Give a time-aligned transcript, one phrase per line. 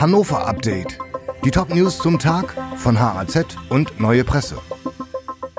[0.00, 0.96] Hannover Update.
[1.44, 4.56] Die Top-News zum Tag von HAZ und Neue Presse.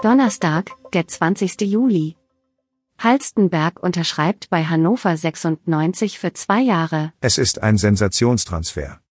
[0.01, 1.59] Donnerstag, der 20.
[1.63, 2.15] Juli.
[2.97, 7.11] Halstenberg unterschreibt bei Hannover 96 für zwei Jahre.
[7.19, 9.01] Es ist ein Sensationstransfer.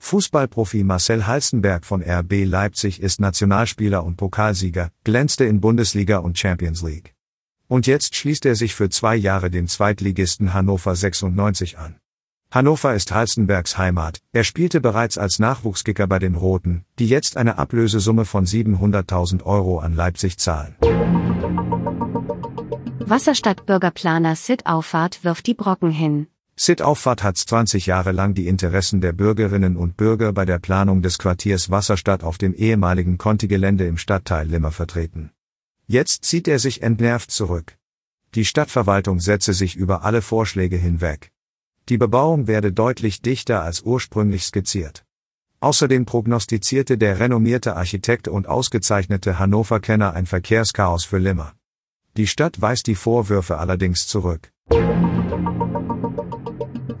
[0.00, 6.82] Fußballprofi Marcel Halstenberg von RB Leipzig ist Nationalspieler und Pokalsieger, glänzte in Bundesliga und Champions
[6.82, 7.14] League.
[7.68, 11.96] Und jetzt schließt er sich für zwei Jahre dem Zweitligisten Hannover 96 an.
[12.54, 14.20] Hannover ist Halstenbergs Heimat.
[14.32, 19.80] Er spielte bereits als Nachwuchskicker bei den Roten, die jetzt eine Ablösesumme von 700.000 Euro
[19.80, 20.76] an Leipzig zahlen.
[23.00, 26.28] Wasserstadtbürgerplaner Sid Auffahrt wirft die Brocken hin.
[26.54, 31.02] Sid Auffahrt hat 20 Jahre lang die Interessen der Bürgerinnen und Bürger bei der Planung
[31.02, 35.32] des Quartiers Wasserstadt auf dem ehemaligen Conti-Gelände im Stadtteil Limmer vertreten.
[35.88, 37.76] Jetzt zieht er sich entnervt zurück.
[38.36, 41.33] Die Stadtverwaltung setze sich über alle Vorschläge hinweg.
[41.90, 45.04] Die Bebauung werde deutlich dichter als ursprünglich skizziert.
[45.60, 51.52] Außerdem prognostizierte der renommierte Architekt und ausgezeichnete Hannover-Kenner ein Verkehrschaos für Limmer.
[52.16, 54.50] Die Stadt weist die Vorwürfe allerdings zurück.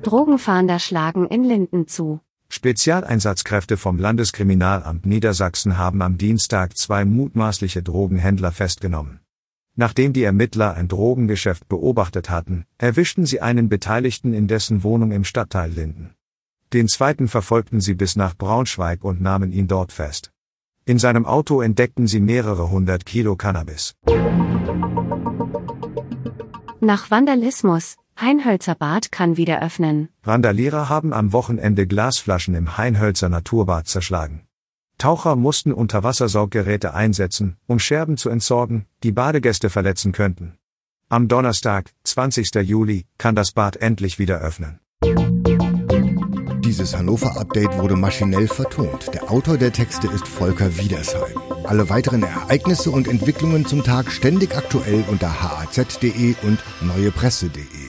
[0.02, 2.20] Drogenfahnder schlagen in Linden zu.
[2.50, 9.20] Spezialeinsatzkräfte vom Landeskriminalamt Niedersachsen haben am Dienstag zwei mutmaßliche Drogenhändler festgenommen.
[9.76, 15.24] Nachdem die Ermittler ein Drogengeschäft beobachtet hatten, erwischten sie einen Beteiligten in dessen Wohnung im
[15.24, 16.14] Stadtteil Linden.
[16.72, 20.30] Den zweiten verfolgten sie bis nach Braunschweig und nahmen ihn dort fest.
[20.84, 23.94] In seinem Auto entdeckten sie mehrere hundert Kilo Cannabis.
[26.80, 30.08] Nach Vandalismus, Heinhölzer Bad kann wieder öffnen.
[30.22, 34.42] Randalierer haben am Wochenende Glasflaschen im Heinhölzer Naturbad zerschlagen.
[34.98, 40.56] Taucher mussten Unterwassersauggeräte einsetzen, um Scherben zu entsorgen, die Badegäste verletzen könnten.
[41.08, 42.54] Am Donnerstag, 20.
[42.62, 44.80] Juli, kann das Bad endlich wieder öffnen.
[46.64, 49.12] Dieses Hannover-Update wurde maschinell vertont.
[49.14, 51.38] Der Autor der Texte ist Volker Wiedersheim.
[51.64, 57.83] Alle weiteren Ereignisse und Entwicklungen zum Tag ständig aktuell unter haz.de und neuepresse.de.